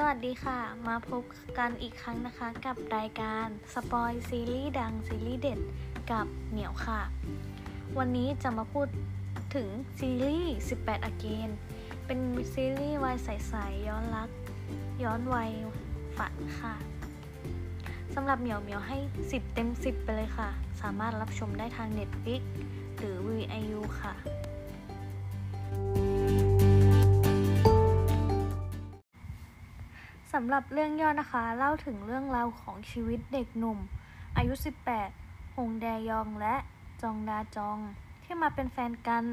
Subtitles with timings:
[0.00, 1.22] สวัสดีค่ะ มาพบ
[1.58, 5.60] กันอีกครั้งนะคะกับรายการสปอยซีรีส์ดังซีรีส์เด็ด
[6.10, 7.00] กับเหมียวค่ะ
[7.98, 8.88] วันนี้จะมาพูด
[9.54, 9.68] ถึง
[9.98, 10.52] ซีรีส์
[10.84, 11.48] 18 Again
[12.06, 12.20] เป็น
[12.54, 14.30] ซีรีส์วัยใสๆย้อนรัก
[15.02, 15.50] ย้อนวัย
[16.16, 16.74] ฝันค่ะ
[18.14, 20.48] สำหรับเหมียวเหมียวให้ 10 เต็ม 10 ไปเลยค่ะ
[20.82, 22.42] สามารถรับชมได้ทาง Netflix
[22.98, 24.14] หรือ VIU ค่ะ
[30.34, 33.78] สำหรับเรื่องย่อนะคะ เล่าถึงเรื่องราวของชีวิตเด็กหนุ่ม
[34.36, 34.54] อายุ
[35.04, 36.54] 18 หงแดยองและ
[37.02, 37.78] จองดาจอง
[38.24, 39.24] ที่มาเป็นแฟนกัน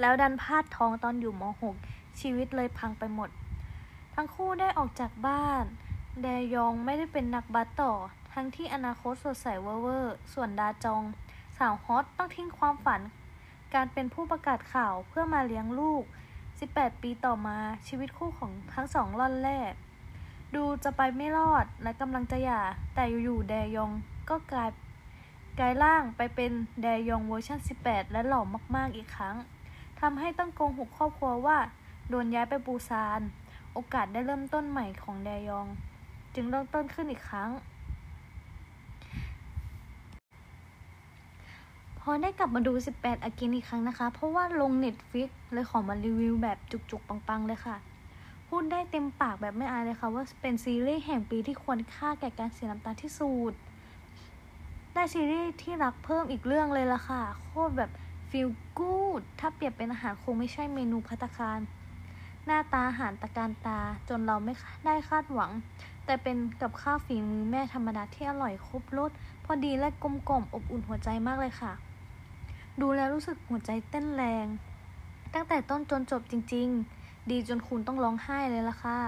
[0.00, 1.42] แล้วดันพลาดท้องตอนอยู่ม
[1.80, 3.30] .6 ชีวิตเลยพังไปหมด
[4.14, 5.64] ทั้งคู่ได้ออกจากบ้าน
[6.22, 7.92] แดยองไม่ได้เป็นนักบาสต่อ
[8.32, 9.66] ทั้งที่อนาคตสดใสเว
[9.96, 11.02] อร์ส่วนดาจอง
[11.58, 13.00] สาวฮอตต้องทิ้งความฝัน
[13.74, 16.02] การเป็นผู้ประกาศข่าวเพื่อมาเลี้ยงลูก
[16.52, 19.74] 18 ปีต่อมาชีวิตคู่ของทั้งสองล่อนแรก
[20.56, 22.60] ดูจะไปไม่รอดและกำลังจะหย่า
[22.94, 23.90] แต่อยู่ๆแดยอง
[24.30, 24.70] ก็กลาย
[25.58, 26.52] กลายร่างไปเป็น
[26.82, 28.42] แดยองเวอร์ชัน18 และหล่อ
[28.76, 29.36] มากๆอีกครั้ง
[30.00, 31.58] ทำให้ต้องโกหกครอบครัวว่า
[32.08, 33.20] โดนย้ายไปปูซาน
[33.72, 35.66] โอกาสได้เริ่มต้นใหม่ของแดยอง
[36.34, 37.50] จึงเริ่มต้นขึ้นอีกครั้ง
[42.00, 47.76] พอได้กลับมาดู 18อากินอีกครั้งนะคะ เพราะว่าลง Netflix เลยขอมารีวิวแบบจุกๆ ปังๆ เลยค่ะ
[48.56, 53.52] พูดได้เต็มปากแบบไม่อายเลยค่ะว่าเป็นซีรีส์แห่งปีที่ควรค่าแก่การเสียน้ำตาที่สุด
[54.94, 57.90] ได้ซีรีส์ที่รักเพิ่มอีกเรื่องเลยล่ะค่ะ โคตรแบบ
[58.30, 61.60] feel good ถ้าเปรียบเป็นอาหารคงไม่ใช่เมนูพัตคาร
[62.46, 64.52] หน้าตาอาหารตะการตาจนเราไม่
[64.86, 65.50] ได้คาดหวัง
[66.04, 69.10] แต่เป็นกับข้าวฝีมือแม่ธรรมดาที่อร่อยครบรส
[69.44, 71.72] พอดีและกลมกล่อมอบอุ่นหัวใจมากเลยค่ะ
[72.80, 74.46] ดูแล้วรู้สึกหัวใจเต้นแรง
[75.34, 78.98] ตั้งแต่ต้นจนจบจริง ๆ ดีจนคุณต้องร้องไห้เลยล่ะค่ะ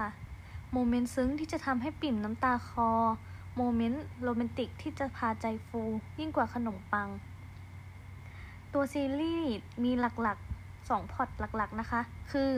[0.73, 2.89] moment ซึ้งที่จะทำให้ปริ่มน้ำตาคลอ
[3.57, 5.81] moment โรแมนติกที่จะพาใจฟู
[6.19, 7.09] ยิ่งกว่าขนมปัง
[8.73, 12.01] ตัวซีรีส์มีหลักๆ 2 part หลักๆนะคะ
[12.31, 12.51] คือ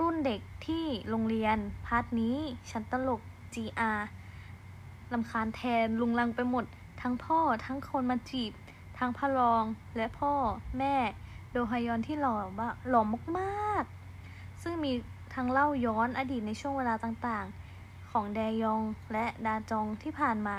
[0.00, 1.56] รุ่นเด็กที่โรงเรียน
[1.86, 2.36] part นี้
[2.70, 3.20] ชั้นตลก
[3.54, 4.00] GR
[5.12, 6.64] ลำคาญแทนลุงลังไปหมด
[7.00, 8.52] ทั้งพ่อทั้งคนมาจีบ
[8.98, 9.64] ทั้งพระรอง
[9.96, 10.32] และพ่อ
[10.78, 10.96] แม่
[11.52, 13.02] โดฮยอนที่หล่อว่าหล่อ
[13.38, 13.93] มากๆ
[14.84, 14.92] มี
[15.34, 20.58] ทั้งเล่าย้อนอดีตในช่วงเวลาต่างๆ ของแดยองและดาจองที่ผ่านมา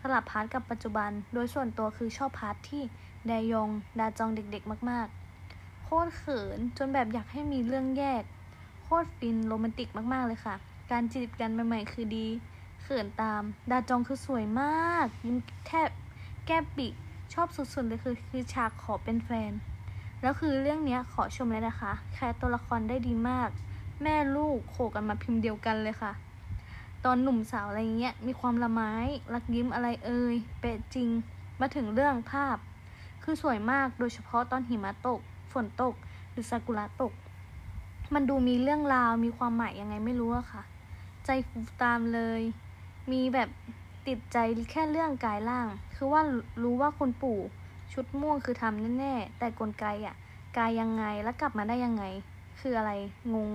[0.00, 2.82] สลับพาร์ทกับปัจจุบัน โดยส่วนตัวคือชอบพาร์ทที่
[3.26, 8.22] แดยองดาจองเด็กๆ มากๆ โคตรเขินจนแบบอยากให้มีเรื่องแยก
[8.82, 10.54] โคตรฟินโรแมนติกมากๆเลยค่ะ
[10.90, 12.26] การจีบกันใหม่ๆ คือดี
[12.82, 15.88] เขินตาม ดาจองคือสวยมาก ยิ้มแทบ
[16.46, 16.88] แก้ปิ
[17.34, 19.52] ชอบสุดๆเลยคือคือฉากขอเป็นแฟน
[20.22, 23.50] แล้วคือเรื่องนี้ขอชมเลยนะคะ แคสตัวละครได้ดีมาก
[24.02, 26.12] แม่ลูกโขกันมาพิมพ์เดียวกันเลยค่ะ
[27.04, 28.92] ตอนหนุ่มสาวอะไรเงี้ย มีความละไม้
[29.34, 31.08] รักยิ้มอะไรเอ่ยเป๊ะจริง
[31.60, 32.56] มาถึงเรื่องภาพ
[33.22, 35.20] คือสวยมากโดยเฉพาะตอนหิมะตก
[35.52, 35.94] ฝนตก
[36.32, 37.12] หรือซากุระตก
[38.14, 40.62] มันดูมีเรื่องราวมีความหมายยังไงไม่รู้อะค่ะ
[41.24, 42.40] ใจฟูตามเลย
[43.12, 43.48] มีแบบ
[44.06, 44.38] ติดใจ
[44.70, 46.22] แค่เรื่องกายล่าง คือว่า
[46.62, 47.40] รู้ว่าคนปู่
[47.98, 50.14] ชุดม่วงคือทำแน่ๆ แต่กลไกอะ
[50.56, 52.04] กายยังไงแล้วกลับมาได้ยังไง
[52.60, 52.92] คืออะไร
[53.34, 53.50] งง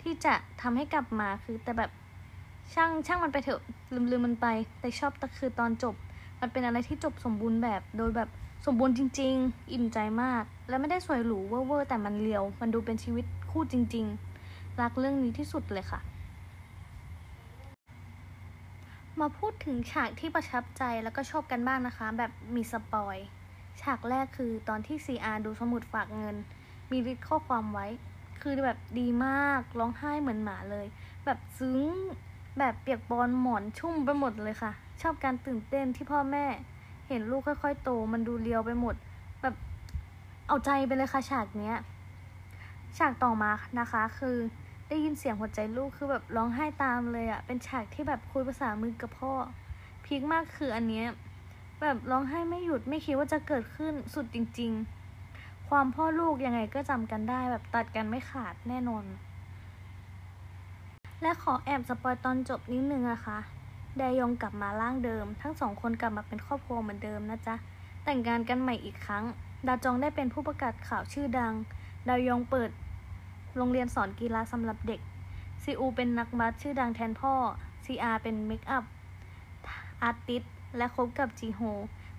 [0.00, 1.90] ที่จะทำให้กลับมาคือแต่แบบ
[2.74, 3.60] ช่างช่างมันไปเถอะ
[3.94, 4.46] ลืมลืมมันไป
[4.80, 5.94] แต่ชอบแต่คือตอนจบ
[6.40, 8.28] มันเป็นอะไรที่จบสมบูรณ์แบบโดยแบบ
[8.66, 14.06] สมบูรณ์จริง ๆ อิ่มใจมาก และไม่ได้สวยหรูเวอร์แต่มัน real มันดูเป็นชีวิตคู่จริง
[14.42, 16.00] ๆ รักเรื่องนี้ที่สุดเลยค่ะ
[19.20, 23.16] มาพูดถึงฉากที่ประทับใจแล้วก็ชอบกันบ้างนะคะ แบบมีสปอย
[23.82, 26.36] ฉากแรกคือตอนที่ CR ดูสมุดฝากเงิน
[26.90, 27.86] มี list ข้อความไว้
[28.42, 30.86] คือแบบดีมากร้องไห้เหมือนหมาเลย
[31.24, 31.90] แบบซึ้ง
[32.58, 36.46] แบบเปียกปอนหมอนชุ่มไปหมดเลยค่ะ ชอบการตื่นเต้นที่พ่อแม่
[37.08, 38.94] เห็นลูกค่อยๆโต มันดูเลียวไปหมด
[39.42, 39.54] แบบ
[40.48, 41.76] เอาใจไปเลยค่ะฉากเนี้ย
[42.98, 43.50] ฉากต่อมา
[43.80, 44.36] นะคะคือ
[44.88, 49.32] ได้ยินเสียงหัวใจลูกคือแบบร้องไห้ตามเลยอะ่ะเป็นฉากที่แบบคุยภาษามือกับพ่อ
[50.04, 51.06] พีคมากคืออันเนี้ย
[51.80, 54.72] แบบร้องไห้ไม่หยุดไม่คิดว่าจะเกิดขึ้นสุดจริง
[55.20, 59.04] ๆ ความพ่อลูกยังไงก็จำกันได้แบบตัดกันไม่ขาดแน่นอน
[61.22, 63.38] และขอแอบสปอยตอนจบนิดนึงนะคะ
[63.98, 67.54] แดยองกลับมาร่างเดิม ทั้งสองคนกลับมาเป็นครอบครัวเหมือนเดิมนะจ๊ะ
[68.04, 69.24] แต่งงานกันใหม่อีกครั้ง
[69.66, 71.54] ดาจองได้เป็นผู้ประกาศข่าวชื่อดัง
[72.08, 72.70] แดยองเปิด
[73.56, 75.00] โรงเรียนสอนกีฬาสำหรับเด็ก
[75.62, 77.34] ซีอูเป็นนักบาสชื่อดังแทนพ่อ
[77.84, 78.84] ซีอาเป็น makeup
[80.02, 80.42] artist
[80.76, 81.60] และคบกับจีโฮ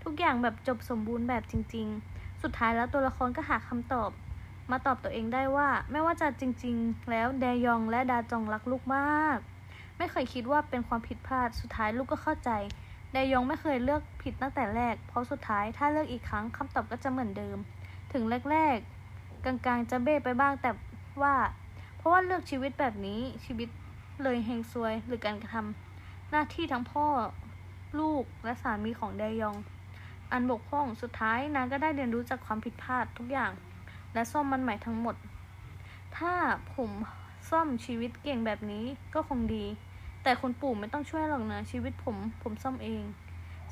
[0.04, 4.12] ทุกอย่างแบบจบสมบูรณ์แบบจริง ๆ สุดท้ายแล้วตัวละครก็หาคำตอบ
[4.72, 9.38] มาตอบตัวเองได้ว่า ไม่ว่าจะจริง ๆ แล้วแดยองและดาจองรักลูกมาก
[9.98, 12.50] ไม่เคยคิดว่าเป็นความผิดพลาด สุดท้ายลูกก็เข้าใจ
[13.14, 17.58] ไดยองไม่เคยเลือกผิดตั้งแต่แรก เพราะสุดท้ายถ้าเลือกอีกครั้งคำตอบก็จะเหมือนเดิม
[18.14, 20.72] ถึงแรกๆ กลางๆ จะเบ้ไปบ้างแต่
[21.22, 21.36] ว่า
[21.98, 23.70] เพราะว่าเลือกชีวิตแบบนี้ชีวิต
[24.24, 27.06] เลยเฮงซวยหรือการกระทำหน้าที่ทั้งพ่อ
[28.00, 29.56] ลูกและสามีของไดยอง
[30.32, 33.52] อันบกพร่องสุดท้ายนางก็ได้เรียนรู้จากความผิดพลาดทุกอย่าง
[34.14, 35.16] และซ่อมมันใหม่ทั้งหมด
[36.18, 36.34] ถ้า
[36.76, 36.92] ผม
[37.50, 39.66] ซ่อมชีวิตเก่งแบบนี้ก็คงดี
[40.24, 43.04] แต่คุณปู่ไม่ต้องช่วยหรอกนะชีวิตผมผมซ่อมเอง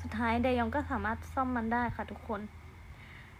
[0.00, 2.40] สุดท้ายไดยองก็สามารถซ่อมมันได้ค่ะทุกคน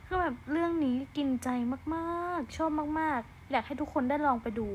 [0.06, 1.48] คือแบบเรื่องนี้กินใจ
[1.94, 4.68] มากๆ ชอบมากๆ อยากให้ทุกคนได้ลองไปดู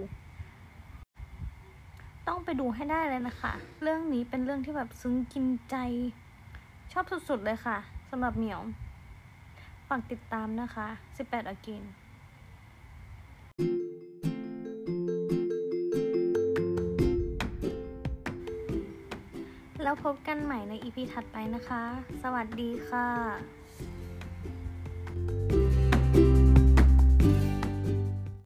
[2.28, 5.76] ต้องไปดูให้ได้เลยนะคะ เรื่องนี้เป็นเรื่องที่แบบซึ้งกินใจ
[6.92, 7.78] ชอบสุดๆเลยค่ะ
[8.10, 8.62] สำหรับเหมียว
[9.88, 10.88] ฝากติดตามนะคะ
[11.22, 11.84] 18 again
[19.84, 21.84] แล้วพบกันใหม่ในอีพีถัดไปนะคะ
[22.24, 23.65] สวัสดีค่ะ